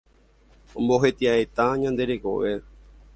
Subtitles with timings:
[0.79, 2.51] Ombohetia'éta ñande rekove